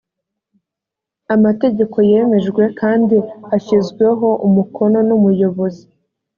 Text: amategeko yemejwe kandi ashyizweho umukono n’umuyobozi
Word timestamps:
amategeko 1.35 1.97
yemejwe 2.11 2.63
kandi 2.79 3.17
ashyizweho 3.55 4.27
umukono 4.47 4.97
n’umuyobozi 5.07 5.85